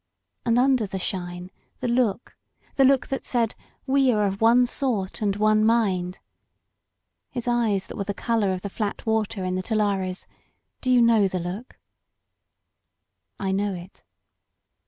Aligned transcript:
And 0.47 0.57
tmder 0.57 0.89
the 0.89 0.97
shine 0.97 1.51
the 1.77 1.87
look— 1.87 2.35
^the 2.75 2.87
look 2.87 3.05
that 3.09 3.23
said, 3.23 3.53
*We 3.85 4.11
are 4.11 4.23
of 4.25 4.41
one 4.41 4.65
sort 4.65 5.21
and 5.21 5.35
one 5.35 5.63
mind'— 5.63 6.17
^his 7.35 7.47
eyes 7.47 7.85
that 7.85 7.95
were 7.97 8.03
the 8.03 8.15
color 8.15 8.51
of 8.51 8.61
the 8.63 8.69
flat 8.71 9.05
water 9.05 9.43
in 9.43 9.53
the 9.53 9.61
toulares— 9.61 10.25
do 10.81 10.91
you 10.91 11.03
know 11.03 11.27
the 11.27 11.37
look?'' 11.39 11.77
"I 13.39 13.51
know 13.51 13.75
it." 13.75 14.03